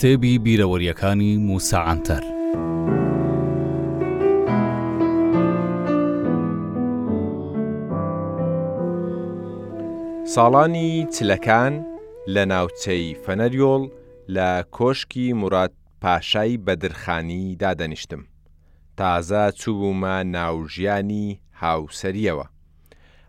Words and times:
کتێبی 0.00 0.34
بیرەوەریەکانی 0.46 1.32
موساعاتەر. 1.48 2.22
ساڵانی 10.34 10.90
چلەکان 11.14 11.72
لە 12.34 12.42
ناوچەی 12.52 13.16
فەنەریۆڵ 13.22 13.82
لە 14.34 14.48
کۆشکی 14.76 15.26
مرات 15.40 15.72
پاشای 16.02 16.56
بەدرخانی 16.66 17.44
دادەنیشتم. 17.62 18.22
تازە 18.98 19.44
چوبوومە 19.60 20.16
ناوژیانی 20.36 21.26
هاوسەریەوە. 21.62 22.46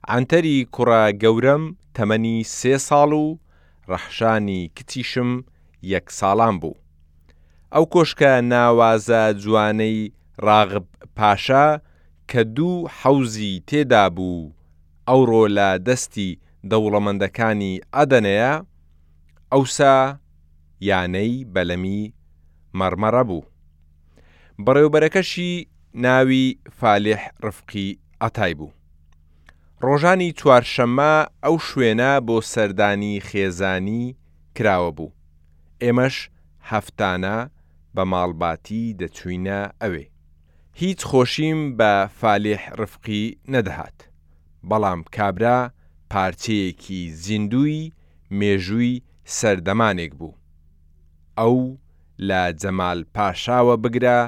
ئەنتەری 0.10 0.58
کوڕە 0.76 1.04
گەورەم 1.24 1.64
تەمەنی 1.96 2.36
سێ 2.58 2.76
ساڵ 2.88 3.12
و 3.24 3.28
ڕەحشانی 3.92 4.62
کتیشم 4.76 5.32
یەک 5.92 6.10
ساڵان 6.20 6.56
بوو. 6.62 6.76
ئەو 7.74 7.84
کۆشکە 7.94 8.32
ناوازە 8.52 9.22
جوانەی 9.42 9.98
ڕاغب 10.46 10.86
پاشا 11.18 11.68
کە 12.30 12.42
دوو 12.58 12.74
حەوزی 13.00 13.54
تێدا 13.70 14.04
بوو 14.16 14.52
ئەوڕۆ 15.08 15.44
لە 15.58 15.70
دەستی 15.88 16.38
دەوڵەمەندەکانی 16.72 17.74
ئەدەنەیە 17.96 18.54
ئەوسا 19.52 19.96
یانەی 20.90 21.32
بەلەمی 21.54 22.04
مەرمەرە 22.80 23.24
بوو. 23.30 23.46
بەڕێوبەرەکەشی 24.66 25.52
ناوی 26.06 26.48
فالح 26.80 27.22
ڕفقی 27.46 27.90
ئەتای 28.22 28.54
بوو. 28.60 28.72
ڕۆژانی 29.86 30.30
چوارشەممە 30.40 31.14
ئەو 31.46 31.56
شوێنە 31.68 32.12
بۆ 32.28 32.36
سەردانی 32.54 33.14
خێزانی 33.28 34.06
کراوە 34.58 34.92
بوو. 34.98 35.10
ئێمەش 35.86 36.16
هەفتانە 36.72 37.38
بە 37.96 38.04
ماڵباتی 38.12 38.84
دەچوینە 39.00 39.60
ئەوێ. 39.82 40.04
هیچ 40.82 41.00
خۆشیم 41.10 41.60
بە 41.80 41.92
فالح 42.20 42.64
ڕفقی 42.80 43.24
نەدەهات. 43.54 44.00
بەڵام 44.70 45.00
کابرا 45.16 45.60
پارچەیەکی 46.12 47.02
زیندوی 47.26 47.84
مێژووی 48.40 49.02
سەردەمانێک 49.38 50.12
بوو. 50.20 50.34
ئەو 51.40 51.60
لە 52.30 52.42
جەمال 52.62 53.00
پاشاوە 53.16 53.76
بگرە 53.84 54.20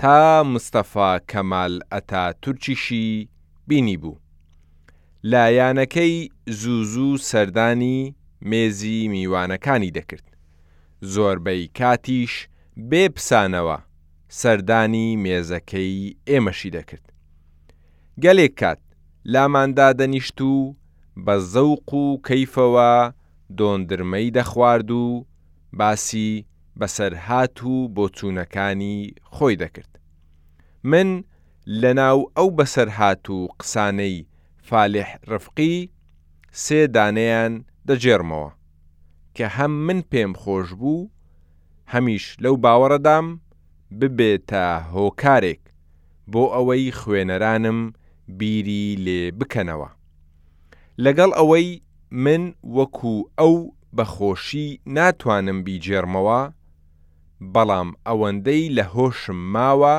تا 0.00 0.18
مستەفا 0.52 1.12
کەمال 1.30 1.74
ئەتا 1.92 2.24
تورکیشی 2.42 3.08
بینی 3.68 3.96
بوو. 4.02 4.16
لایەنەکەی 5.32 6.14
زوو 6.60 6.84
زوو 6.92 7.16
سەردانی 7.30 7.98
مێزی 8.50 8.98
میوانەکانی 9.12 9.94
دەکرد. 9.98 10.26
زۆربەی 11.10 11.64
کاتیش 11.78 12.32
بێپسانەوە 12.90 13.76
سەردانی 14.40 15.06
مێزەکەی 15.22 16.14
ئێمەشی 16.30 16.74
دەکرد. 16.76 17.06
گەلێک 18.24 18.54
کات 18.60 18.80
لاماندا 19.32 19.88
دەنیشت 19.98 20.38
و 20.52 20.54
بە 21.24 21.34
زەوق 21.52 21.90
و 22.02 22.06
کەیفەوە 22.26 22.92
دۆندرمەی 23.58 24.32
دەخوارد 24.36 24.90
و 25.02 25.04
باسی 25.78 26.32
بەسەرهات 26.80 27.56
و 27.70 27.74
بۆچوونەکانی 27.94 28.98
خۆی 29.34 29.56
دەکرد. 29.62 29.92
من 30.90 31.08
لە 31.82 31.90
ناو 32.00 32.18
ئەو 32.36 32.48
بەسەرهات 32.58 33.26
و 33.34 33.38
قسانەی 33.60 34.26
فالح 34.68 35.08
ڕفقی 35.30 35.76
سێ 36.64 36.80
دانیان 36.94 37.52
دەجێرمەوە. 37.88 38.52
کە 39.36 39.46
هەم 39.56 39.72
من 39.86 40.00
پێم 40.10 40.32
خۆش 40.40 40.68
بوو 40.80 41.10
هەمیش 41.92 42.24
لەو 42.42 42.54
باوەڕەدام 42.64 43.26
ببێتە 43.98 44.66
هۆکارێک 44.94 45.62
بۆ 46.32 46.42
ئەوەی 46.54 46.84
خوێنەرانم 46.98 47.78
بیری 48.38 48.84
لێ 49.04 49.20
بکەنەوە 49.38 49.88
لەگەڵ 51.04 51.30
ئەوەی 51.38 51.68
من 52.24 52.42
وەکو 52.76 53.16
ئەو 53.40 53.54
بەخۆشی 53.96 54.68
ناتوانم 54.96 55.58
بیجێرمەوە 55.66 56.40
بەڵام 57.54 57.88
ئەوەندەی 58.06 58.62
لە 58.76 58.84
هۆشم 58.94 59.40
ماوە 59.54 59.96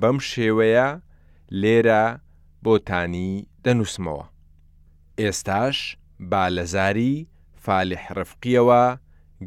بەم 0.00 0.16
شێوەیە 0.30 0.88
لێرە 1.60 2.04
بۆتانی 2.64 3.32
دەنووسمەوە 3.64 4.24
ئێستاش 5.20 5.78
با 6.30 6.44
لەزاری 6.56 7.16
فالح 7.64 8.02
ڕفقیەوە 8.18 8.80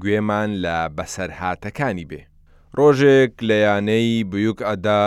گوێمان 0.01 0.49
لە 0.63 0.77
بەسەرهاتەکانی 0.95 2.05
بێ. 2.11 2.21
ڕۆژێک 2.77 3.33
لە 3.49 3.55
یانەی 3.65 4.11
بویوک 4.31 4.59
ئەدا 4.69 5.03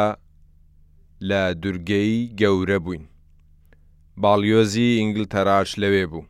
لە 1.29 1.43
دورگەی 1.63 2.13
گەورە 2.41 2.79
بووین. 2.85 3.05
باڵیۆزی 4.23 4.89
ئینگلتەراش 4.99 5.71
لەوێ 5.83 6.05
بوو. 6.13 6.25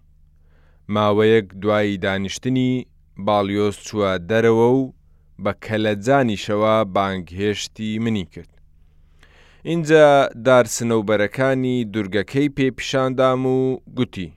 ماوەیەک 0.95 1.47
دوایی 1.63 1.97
دانیشتنی 2.05 2.73
باڵیۆز 3.27 3.77
چووە 3.87 4.13
دەرەوە 4.31 4.69
و 4.79 4.81
بە 5.45 5.53
کەلەجانیشەوە 5.65 6.75
بانگهێشتی 6.97 7.91
منی 8.05 8.25
کرد. 8.33 8.53
اینجا 9.71 10.07
دارسنەوبەرەکانی 10.47 11.77
دورگەکەی 11.93 12.49
پێپیشاندام 12.57 13.43
و 13.57 13.59
گوتی 13.97 14.29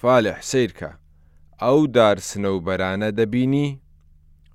فالح 0.00 0.36
سیرکە 0.50 0.90
ئەو 1.64 1.82
دارسنەوبەرانە 1.96 3.08
دەبینی؟ 3.18 3.66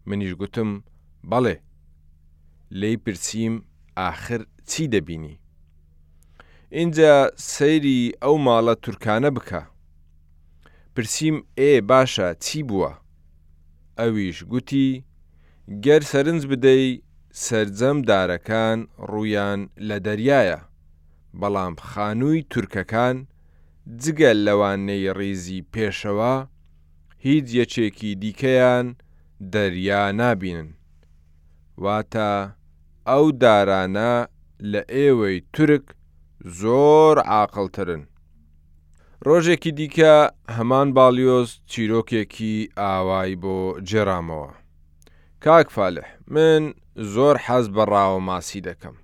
منیش 0.09 0.33
گوتم 0.41 0.69
بەڵێ، 1.29 1.55
لی 2.79 2.93
پرسییم 3.03 3.55
ئاخر 3.97 4.41
چی 4.69 4.83
دەبینی؟ 4.93 5.33
اینجا 6.77 7.15
سەیری 7.53 7.99
ئەو 8.23 8.35
ماڵە 8.45 8.73
تورکانە 8.83 9.29
بکە. 9.37 9.61
پرسییم 10.95 11.37
ئێ 11.59 11.71
باشە 11.89 12.27
چی 12.45 12.59
بووە؟ 12.69 12.91
ئەویش 13.99 14.37
گوتی، 14.51 14.89
گەر 15.85 16.01
سەرنج 16.11 16.41
بدەی 16.51 16.85
سرجەم 17.45 17.97
دارەکان 18.09 18.79
ڕویان 19.11 19.59
لە 19.87 19.97
دەریایە، 20.05 20.59
بەڵام 21.39 21.73
خانووی 21.89 22.41
تورکەکان 22.51 23.17
جگەل 24.03 24.37
لەوانەی 24.47 25.05
ڕیزی 25.17 25.65
پێشەوە 25.73 26.35
هیچ 27.27 27.47
یەکێکی 27.61 28.11
دیکەیان 28.23 28.85
دەریا 29.53 30.01
نابینن 30.19 30.69
واتە 31.83 32.31
ئەو 33.09 33.25
دارانە 33.43 34.13
لە 34.71 34.81
ئێوەی 34.97 35.37
تورک 35.53 35.85
زۆر 36.61 37.15
عاقلترن 37.33 38.03
ڕۆژێکی 39.27 39.71
دیکە 39.79 40.15
هەمان 40.57 40.87
باڵیۆز 40.97 41.49
چیرۆکێکی 41.71 42.55
ئاوای 42.81 43.33
بۆ 43.43 43.57
جێرامەوە 43.89 44.51
کاکفاالح 45.43 46.07
من 46.33 46.63
زۆر 47.13 47.35
حەز 47.45 47.65
بە 47.75 47.83
ڕاوەماسی 47.93 48.61
دەکەم 48.69 48.95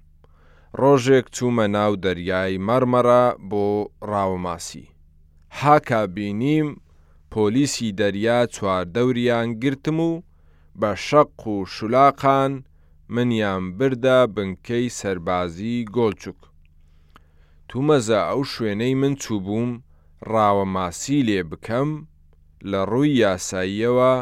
ڕۆژێک 0.82 1.26
چوومە 1.36 1.68
ناو 1.76 1.94
دەریای 2.06 2.58
مەرمەرە 2.68 3.24
بۆ 3.50 3.66
ڕاوەماسی 4.12 4.86
هاکا 5.60 6.04
بینیم 6.16 6.70
پۆلیسی 7.36 7.88
دەریا 8.00 8.36
چواردەوریان 8.56 9.48
گرتم 9.62 10.00
و 10.10 10.12
بە 10.82 10.92
شەق 11.08 11.42
و 11.54 11.66
شولاقان 11.74 12.54
منیان 13.14 13.64
بردە 13.78 14.18
بنکەی 14.36 14.88
سەربازی 15.00 15.76
گۆلچوک. 15.96 16.40
تومەزە 17.70 18.20
ئەو 18.30 18.42
شوێنەی 18.52 18.94
من 19.02 19.14
چوو 19.22 19.40
بووم 19.46 19.72
ڕاوەماسی 20.32 21.24
لێ 21.28 21.42
بکەم 21.52 21.90
لە 22.70 22.82
ڕووی 22.90 23.18
یاساییەوە 23.24 24.14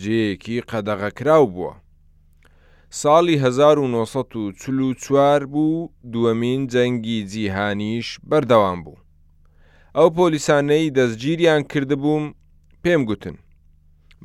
جەیەکی 0.00 0.60
قەدەغەکراو 0.70 1.44
بووە. 1.54 1.72
ساڵی 3.00 3.36
1940 3.44 5.42
بوو 5.52 5.88
دووەمین 6.12 6.62
جەنگی 6.72 7.20
جیهانیش 7.30 8.08
بەردەوام 8.30 8.78
بوو. 8.84 8.98
ئەو 9.96 10.08
پۆلیسانەی 10.18 10.90
دەستگیریان 10.96 11.60
کردبووم 11.70 12.24
پێم 12.84 13.02
گوتن 13.08 13.34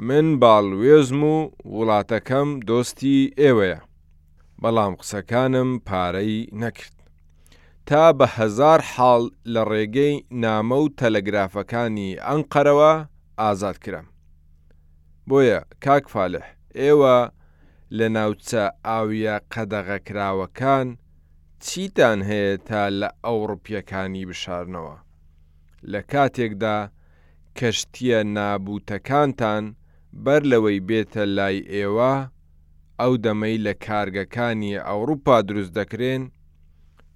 من 0.07 0.27
باڵوێزم 0.41 1.21
و 1.33 1.37
وڵاتەکەم 1.77 2.49
دۆستی 2.67 3.19
ئێوەیە 3.41 3.79
بەڵام 4.61 4.93
قسەکانم 5.01 5.69
پارەی 5.87 6.39
نەکرد 6.61 6.95
تا 7.87 8.03
بە 8.19 8.25
هزار 8.37 8.79
حاڵ 8.91 9.23
لە 9.53 9.61
ڕێگەی 9.71 10.15
نامە 10.43 10.77
و 10.83 10.87
تەلەگرافەکانی 10.99 12.09
ئەنقەرەوە 12.27 12.93
ئازاد 13.41 13.77
کرم 13.83 14.07
بۆیە 15.29 15.59
کاکفاالح 15.83 16.47
ئێوە 16.79 17.17
لە 17.97 18.07
ناوچە 18.15 18.63
ئاویە 18.87 19.35
قەدەغەکراوەکان 19.53 20.87
چیتان 21.65 22.19
هەیە 22.29 22.53
تا 22.67 22.81
لە 22.99 23.09
ئەوڕپیەکانی 23.25 24.23
بشارنەوە 24.29 24.97
لە 25.91 26.01
کاتێکدا 26.11 26.77
کەشتیە 27.59 28.19
نابوتەکانتان 28.35 29.63
بەر 30.25 30.41
لەوەی 30.51 30.79
بێتە 30.87 31.23
لای 31.37 31.57
ئێوە 31.73 32.13
ئەو 33.01 33.13
دەمەی 33.25 33.55
لە 33.65 33.73
کارگەکانی 33.85 34.73
ئەوروپا 34.87 35.37
دروست 35.47 35.71
دەکرێن 35.79 36.23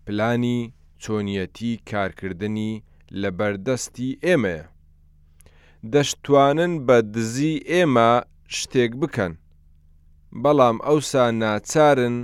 پلانی 0.05 0.59
چۆنیەتی 1.03 1.71
کارکردنی 1.91 2.73
لە 3.21 3.29
بەردەستی 3.37 4.11
ئێمەیە 4.25 4.65
دەشتوانن 5.93 6.73
بە 6.87 6.97
دزی 7.13 7.55
ئێمە 7.71 8.11
شتێک 8.57 8.91
بکەن 9.01 9.33
بەڵام 10.41 10.77
ئەوسا 10.87 11.25
ناچارن 11.41 12.17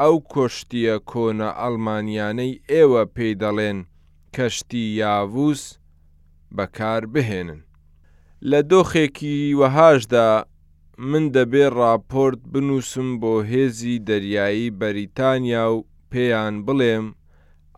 ئەو 0.00 0.14
کۆشتیە 0.32 0.96
کۆنە 1.10 1.50
ئەڵمانیانەی 1.60 2.52
ئێوە 2.72 3.02
پێی 3.16 3.34
دەڵێن 3.42 3.78
کەشتی 4.36 4.84
یاووس 5.00 5.62
بەکار 6.58 7.02
بهێنن. 7.12 7.60
لە 8.50 8.60
دۆخێکی 8.70 9.36
وەهاشدا 9.60 10.28
من 11.10 11.24
دەبێ 11.36 11.64
راپۆرت 11.80 12.40
بنووسم 12.52 13.08
بۆ 13.20 13.32
هێزی 13.50 13.96
دەریایی 14.08 14.74
بەریتانیا 14.80 15.64
و 15.74 15.78
پێیان 16.10 16.54
بڵێم 16.66 17.06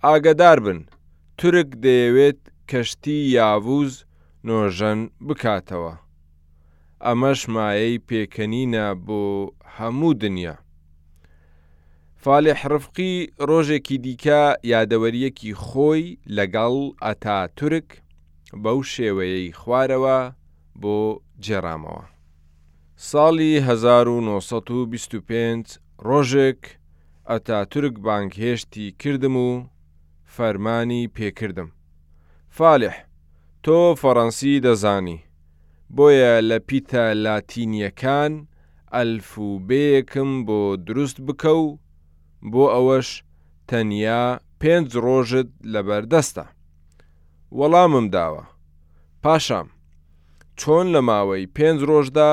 ئاگدار 0.05 0.59
بن، 0.65 0.81
تورک 1.39 1.69
دەیەوێت 1.85 2.41
کەشتی 2.71 3.21
یاووز 3.39 3.93
نۆژەن 4.49 5.01
بکاتەوە. 5.27 5.95
ئەمەش 7.07 7.41
مایەی 7.55 8.03
پێکەنینە 8.09 8.87
بۆ 9.07 9.23
هەموو 9.77 10.13
دنیا. 10.23 10.55
فالی 12.23 12.55
حرفقی 12.61 13.15
ڕۆژێکی 13.49 13.97
دیکە 14.05 14.43
یادەوەریەکی 14.73 15.53
خۆی 15.67 16.05
لەگەڵ 16.37 16.75
ئەتا 17.05 17.39
تورک، 17.57 17.89
بەو 18.65 18.81
شێوەیەی 18.93 19.57
خوارەوە 19.61 20.19
بۆ 20.81 20.99
جێرامەوە. 21.45 22.03
ساڵی 23.09 23.55
1925 23.69 25.65
ڕۆژێک 26.09 26.63
ئەتا 27.29 27.59
تورک 27.71 27.95
بانک 28.07 28.31
هێشتی 28.45 28.87
کردم 29.01 29.35
و 29.37 29.49
فەرمانی 30.35 31.11
پێکردم. 31.17 31.69
فالح، 32.57 32.97
تۆ 33.65 33.79
فەڕەنسی 34.01 34.61
دەزانی، 34.65 35.19
بۆیە 35.97 36.35
لە 36.49 36.59
پیتە 36.69 37.05
لاتینیەکان 37.25 38.33
ئەلفوبەیەکم 38.95 40.31
بۆ 40.47 40.61
دروست 40.87 41.19
بکە 41.27 41.55
و 41.65 41.67
بۆ 42.53 42.65
ئەوەش 42.75 43.09
تەنیا 43.69 44.25
پێنج 44.61 44.89
ڕۆژت 45.05 45.49
لەبەردەستە. 45.73 46.47
وەڵامم 47.57 48.07
داوە 48.15 48.43
پاشام 49.23 49.67
چۆن 50.61 50.87
لە 50.95 51.01
ماوەی 51.09 51.51
پێنج 51.57 51.79
ڕۆژدا 51.91 52.31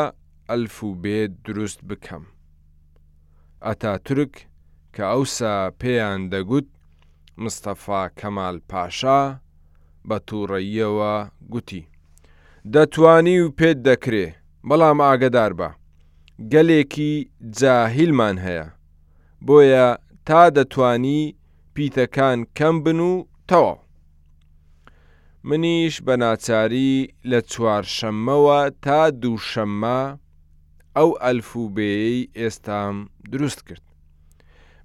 ئەلفوبێت 0.49 1.31
دروست 1.45 1.79
بکەم 1.89 2.23
ئەتا 3.65 3.93
ترک 4.05 4.33
کە 4.95 5.03
ئەوسا 5.11 5.55
پێیان 5.81 6.21
دەگوت 6.33 6.67
مستەفا 7.43 8.03
کەمال 8.19 8.55
پاشا 8.69 9.21
بە 10.09 10.17
تووڕەیەوە 10.27 11.15
گوتی 11.53 11.83
دەتوانی 12.73 13.37
و 13.43 13.47
پێت 13.57 13.77
دەکرێ 13.89 14.27
بەڵام 14.67 14.97
ئاگدار 15.07 15.51
بە 15.59 15.69
گەلێکی 16.53 17.13
جاهیلمان 17.59 18.37
هەیە 18.45 18.67
بۆیە 19.45 19.87
تا 20.27 20.41
دەتوانی 20.57 21.21
پیتەکان 21.75 22.37
کەم 22.57 22.75
بن 22.85 22.99
و 23.09 23.13
تەواو 23.49 23.79
منیش 25.49 25.95
بە 26.05 26.15
ناچاری 26.23 26.91
لە 27.29 27.39
چوارشەممەوە 27.51 28.59
تا 28.83 28.97
دووشەممە 29.21 29.99
ئەو 30.97 31.09
ئەلفوبەیەی 31.23 32.29
ئێستام 32.39 32.95
دروست 33.31 33.59
کرد. 33.67 33.85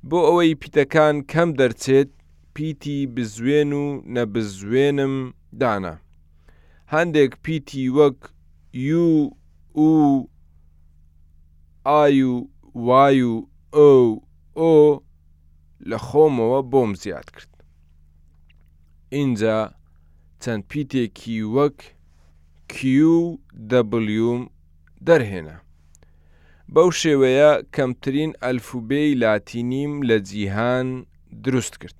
بۆ 0.08 0.18
ئەوەی 0.28 0.54
پیتەکان 0.60 1.16
کەم 1.32 1.50
دەرچێت 1.60 2.10
پیتی 2.54 2.98
بزوێن 3.14 3.72
و 3.82 3.86
نەبزوێنم 4.14 5.14
دانا. 5.60 5.94
هەندێک 6.94 7.32
پیتی 7.44 7.84
وەک 7.96 8.18
یو 8.88 9.12
و 9.84 9.92
ئای 11.88 12.16
و 12.32 12.34
وای 12.86 13.18
و 13.30 13.34
ئەو 13.76 14.06
ئۆ 14.58 14.76
لە 15.88 15.98
خۆمەوە 16.06 16.60
بۆم 16.72 16.92
زیاد 17.02 17.28
کرد. 17.36 17.52
اینجا 19.16 19.58
چەند 20.44 20.62
پیتێکی 20.70 21.36
وەک 21.54 21.78
QW 22.74 24.30
دەرهێنا. 25.08 25.56
بەو 26.74 26.88
شێوەیە 27.02 27.52
کەمترین 27.76 28.32
ئەلفوبەی 28.42 29.10
لاتینیم 29.24 29.92
لە 30.08 30.16
جیهان 30.28 30.88
دروست 31.44 31.74
کرد. 31.82 31.98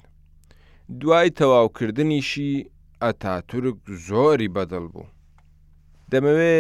دوای 1.00 1.28
تەواوکردنیشی 1.38 2.52
ئەتاتورک 3.04 3.78
زۆری 4.08 4.52
بەدڵ 4.54 4.84
بوو. 4.92 5.08
دەمەوێ 6.10 6.58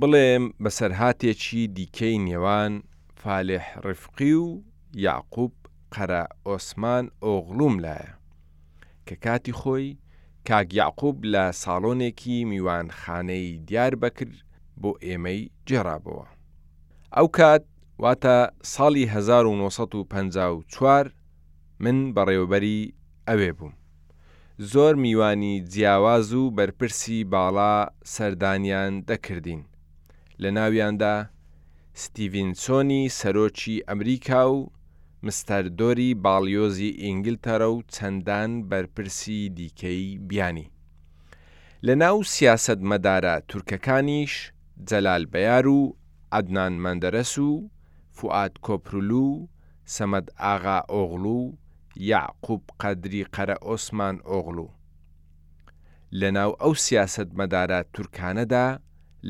بڵێم 0.00 0.44
بە 0.62 0.70
سەرهاتێکی 0.78 1.62
دیکەی 1.76 2.16
نێوان 2.26 2.72
فالح 3.20 3.66
ڕفقی 3.84 4.34
و 4.44 4.46
یاقوب 5.06 5.52
قەرە 5.94 6.22
ئۆسمان 6.48 7.04
ئۆغلوم 7.24 7.74
لایە 7.84 8.14
کە 9.06 9.14
کاتی 9.24 9.54
خۆی 9.60 9.88
کاگیعقوب 10.50 11.16
لە 11.34 11.44
ساڵۆنێکی 11.62 12.36
میوانخانەی 12.50 13.48
دیار 13.68 13.92
بەکرد 14.02 14.34
بۆ 14.80 14.90
ئێمەی 15.06 15.40
جێرابەوە. 15.68 16.26
ئەو 17.16 17.26
کات 17.36 17.64
واتە 18.02 18.36
ساڵی 18.74 19.04
1954 19.14 21.06
من 21.84 21.98
بەڕێوبەری 22.14 22.80
ئەوێ 23.28 23.50
بووم. 23.58 23.74
زۆر 24.72 24.94
میوانی 25.04 25.54
جیاواز 25.72 26.26
و 26.40 26.42
بەرپرسی 26.56 27.18
باڵا 27.32 27.74
سەردانیان 28.14 28.92
دەکردین. 29.08 29.62
لە 30.42 30.48
ناویاندا 30.56 31.14
ستیڤینسۆنی 32.02 33.02
سەرۆکی 33.18 33.76
ئەمریکا 33.88 34.42
و 34.54 34.56
مستەردۆری 35.26 36.08
باڵیۆزی 36.24 36.90
ئینگلتەرە 37.04 37.68
و 37.74 37.82
چەندان 37.94 38.50
بەرپرسی 38.70 39.38
دیکەی 39.56 40.02
بیانی. 40.28 40.66
لە 41.86 41.94
ناو 42.02 42.16
سیاست 42.34 42.80
مەدارە 42.90 43.34
تورکەکانیش 43.48 44.32
جەلال 44.88 45.24
بەیار 45.32 45.66
و 45.66 45.82
ئەدنان 46.34 46.74
مەندەرەس 46.84 47.34
و 47.38 47.50
فعاد 48.16 48.54
کۆپرلو، 48.66 49.28
سەمەد 49.96 50.26
ئاغا 50.44 50.78
ئۆغلو 50.94 51.40
یاعقوب 52.10 52.64
قەدری 52.82 53.22
قەرە 53.34 53.56
ئۆسمان 53.68 54.16
ئۆغلو. 54.30 54.68
لەناو 56.20 56.52
ئەو 56.62 56.72
سیاست 56.86 57.28
مەدارە 57.38 57.78
تورکانەدا 57.94 58.66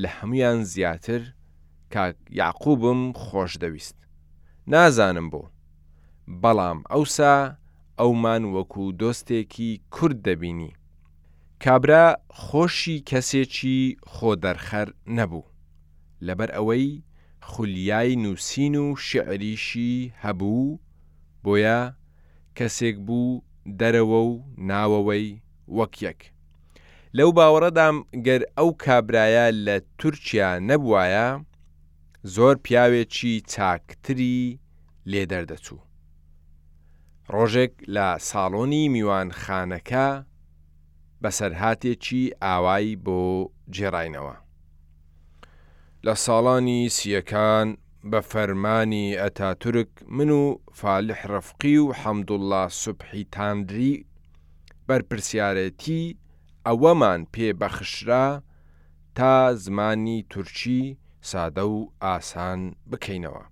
لە 0.01 0.09
هەمویان 0.19 0.59
زیاتر 0.73 1.23
کاک 1.95 2.17
یاعقوبم 2.41 3.01
خۆش 3.25 3.53
دەویست. 3.63 3.97
نازانم 4.73 5.29
بۆ. 5.33 5.43
بەڵام 6.43 6.79
ئەوسا 6.93 7.35
ئەومان 8.01 8.43
وەکو 8.55 8.85
دۆستێکی 9.01 9.71
کورد 9.95 10.19
دەبینی. 10.27 10.73
کابرا 11.65 12.05
خۆشی 12.43 12.97
کەسێکی 13.11 13.79
خۆدەرخەر 14.13 14.89
نەبوو. 15.17 15.47
لەبەر 16.27 16.51
ئەوەی 16.57 16.87
خولیای 17.51 18.11
نووسین 18.25 18.75
و 18.85 18.87
شعریشی 19.07 19.95
هەبوو 20.23 20.79
بۆیە 21.45 21.81
کەسێک 22.59 22.97
بوو 23.07 23.43
دەرەوە 23.81 24.21
و 24.31 24.33
ناوەوەی 24.69 25.29
وەکیەک. 25.79 26.21
لەو 27.17 27.31
باوەڕەدام 27.37 27.97
گەر 28.27 28.43
ئەو 28.59 28.69
کابرایە 28.85 29.47
لە 29.67 29.77
تورکیا 29.99 30.51
نەبوایە، 30.69 31.29
زۆر 32.35 32.55
پیاوێکی 32.65 33.35
چاکتری 33.53 34.39
لێدەردەچوو. 35.11 35.81
ڕۆژێک 37.37 37.73
لە 37.95 38.09
ساڵۆنی 38.29 38.85
میوانخانەکە 38.95 40.09
بەسەرهاتێکی 41.23 42.23
ئاوایی 42.45 43.01
بۆ 43.05 43.21
جێڕینەوە. 43.77 44.35
لە 46.07 46.15
ساڵانی 46.25 46.83
سیەکان 46.97 47.69
بە 48.11 48.21
فەرمانی 48.31 49.07
ئەتاتورک 49.21 49.91
من 50.17 50.31
و 50.41 50.43
فالح 50.81 51.21
ڕفقی 51.33 51.77
و 51.83 51.87
حەمدوڵله 52.01 52.65
سوبحی 52.83 53.25
تاندری 53.35 53.95
بەرپرسیارەتی 54.89 56.03
ئەوەمان 56.67 57.21
پێبەخشرا 57.35 58.27
تا 59.17 59.35
زمانی 59.65 60.19
تورکی 60.33 60.83
سادە 61.31 61.65
و 61.75 61.79
ئاسان 62.05 62.61
بکەینەوە. 62.91 63.45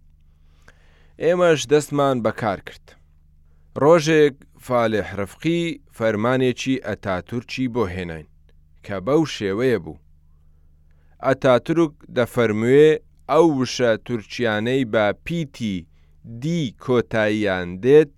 ئێمەش 1.23 1.61
دەستمان 1.73 2.17
بەکار 2.27 2.61
کرد. 2.69 2.98
ڕۆژێک 3.83 4.35
فالح 4.67 5.09
ڕفقی 5.19 5.63
فەرمانێکی 5.97 6.75
ئەتاتورکی 6.87 7.67
بۆ 7.75 7.85
هێناین 7.95 8.27
کە 8.85 8.97
بەو 9.07 9.21
شێوەیە 9.37 9.79
بوو. 9.85 9.97
ئەتاتورک 11.27 11.93
دەفەرموێ 12.17 12.89
ئەو 13.31 13.47
وشە 13.61 13.91
تورکیانەی 14.07 14.83
بە 14.93 15.05
پیتی 15.27 15.77
دی 16.43 16.63
کۆتاییان 16.85 17.69
دێت 17.85 18.13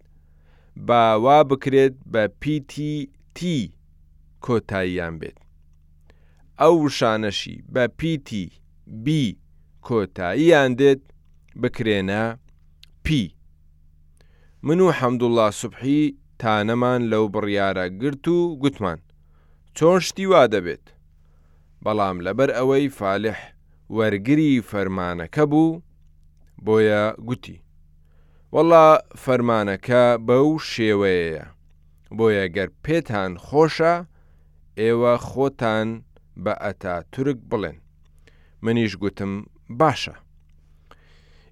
باوا 0.88 1.38
بکرێت 1.50 1.94
بە 2.12 2.24
پیتی 2.40 2.94
تی 3.36 3.58
کۆتاییان 4.44 5.14
بێت. 5.20 5.38
ئەو 6.60 6.74
وشانەشی 6.84 7.56
بە 7.74 7.84
پیتی 7.98 8.44
بی 9.04 9.24
کۆتاییان 9.86 10.70
دێت 10.80 11.02
بکرێنە 11.62 12.22
پی. 13.04 13.22
من 14.62 14.80
و 14.80 14.90
حەمدوڵڵا 14.98 15.44
سوبحی 15.60 15.98
تانەمان 16.42 17.00
لەو 17.12 17.24
بڕیارە 17.34 17.86
گرت 18.00 18.24
و 18.28 18.38
گوتمان 18.62 18.98
چۆن 19.76 19.96
شتی 20.06 20.26
وا 20.30 20.42
دەبێت 20.54 20.84
بەڵام 21.84 22.16
لەبەر 22.26 22.50
ئەوەی 22.58 22.86
فالح 22.98 23.38
وەرگری 23.96 24.62
فەرمانەکە 24.70 25.44
بوو 25.52 25.80
بۆیە 26.66 27.04
گوتی 27.28 27.58
وەڵا 28.54 28.86
فەرمانەکە 29.24 30.04
بەو 30.26 30.48
شێوەیەە 30.72 31.44
بۆیە 32.18 32.44
گەر 32.56 32.68
پێتان 32.84 33.32
خۆشە 33.46 33.94
ئێوە 34.80 35.14
خۆتان 35.28 35.88
بە 36.44 36.52
ئەتا 36.64 36.94
تورک 37.12 37.38
بڵێن 37.50 37.78
منیش 38.64 38.92
گوتم 39.02 39.32
باشە 39.80 40.14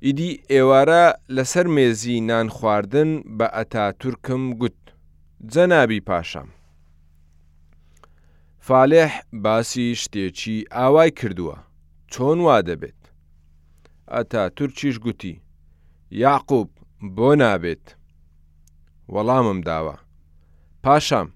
ئیدی 0.06 0.30
ئێوارە 0.52 1.04
لەسەر 1.36 1.66
مێزی 1.76 2.16
نان 2.28 2.48
خواردن 2.56 3.10
بە 3.38 3.46
ئەتا 3.56 3.84
تورکم 4.00 4.42
گوت 4.60 4.78
جەنابی 5.52 6.00
پاشەم. 6.08 6.48
فالێح 8.66 9.12
باسی 9.44 9.86
شتێکی 10.02 10.56
ئاوای 10.76 11.10
کردووە 11.18 11.56
چۆن 12.12 12.38
وا 12.46 12.58
دەبێت 12.68 13.00
ئەتا 14.12 14.42
تورکیش 14.56 14.96
گوتی 15.04 15.34
یاقوب 16.24 16.68
بۆ 17.16 17.30
نابێت 17.42 17.84
وەڵامم 19.12 19.60
داوە 19.68 19.96
پاشام 20.84 21.28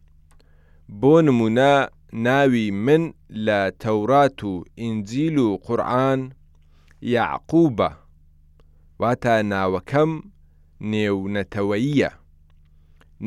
بۆ 1.00 1.14
نمونە 1.26 1.72
ناوی 2.26 2.68
من 2.86 3.02
لە 3.46 3.60
تەورات 3.82 4.40
و 4.50 4.52
ئینجیل 4.80 5.36
و 5.44 5.48
قورآن 5.66 6.20
یاعقوبە 7.14 7.90
واتە 9.02 9.34
ناوەکەم 9.52 10.12
نێونەتەوەییە 10.92 12.10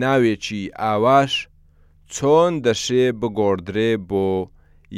ناوێکی 0.01 0.63
ئاواش 0.81 1.33
چۆن 2.13 2.53
دەشێ 2.65 3.05
بگۆدرێ 3.19 3.91
بۆ 4.09 4.27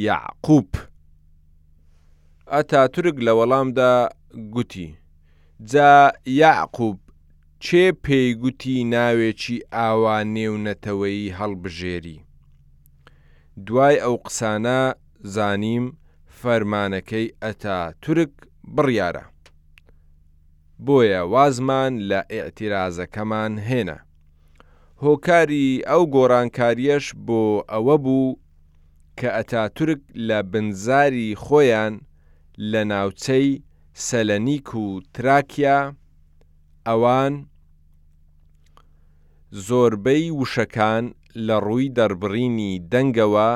یعقوب 0.07 0.69
ئەتاتورک 2.53 3.17
لە 3.25 3.33
وەڵامدا 3.39 3.93
گوتی 4.53 4.89
جا 5.71 5.93
یعقوب 6.41 6.99
چێ 7.63 7.85
پێیگوتی 8.03 8.75
ناوێکی 8.93 9.57
ئاوا 9.75 10.17
نێونەتەوەی 10.35 11.33
هەڵبژێری 11.37 12.17
دوای 13.65 13.95
ئەو 14.03 14.15
قسانە 14.25 14.79
زانیم 15.35 15.85
فەرمانەکەی 16.39 17.27
ئەتا 17.43 17.77
تورک 18.03 18.33
بڕیارە 18.75 19.23
بۆیە 20.85 21.21
وازمان 21.33 21.93
لە 22.09 22.19
ئێعتیرازەکەمان 22.33 23.53
هێنا. 23.69 23.97
هۆکاری 25.03 25.67
ئەو 25.89 26.03
گۆڕانکاریەش 26.15 27.05
بۆ 27.27 27.41
ئەوە 27.71 27.95
بوو 28.03 28.37
کە 29.19 29.29
ئەتاتورک 29.37 30.01
لە 30.27 30.39
بنزاری 30.51 31.27
خۆیان 31.43 31.93
لە 32.71 32.81
ناوچەی 32.91 33.47
سەلەنیک 34.07 34.67
و 34.83 34.85
تراکیا 35.13 35.79
ئەوان 36.87 37.33
زۆربەی 39.67 40.25
وشەکان 40.41 41.05
لە 41.47 41.55
ڕووی 41.65 41.91
دەربڕینی 41.97 42.71
دەنگەوە 42.91 43.49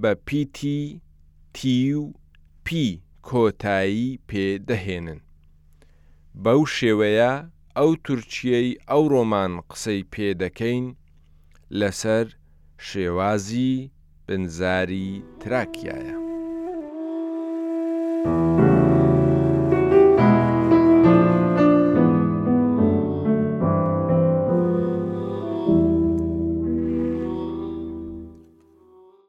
بە 0.00 0.12
پیتی 0.26 0.82
تی 1.56 1.80
و 2.02 2.02
پی 2.66 2.84
کۆتایی 3.28 4.18
پێدەهێنن. 4.28 5.20
بەو 6.42 6.60
شێوەیە 6.76 7.32
ئەو 7.78 7.90
تورکیەی 8.04 8.68
ئەو 8.90 9.02
ڕۆمان 9.12 9.52
قسەی 9.70 10.02
پێدەکەین 10.14 10.86
لەسەر 11.80 12.26
شێوازی 12.88 13.74
بنزاری 14.26 15.10
تراکیایە. 15.40 16.16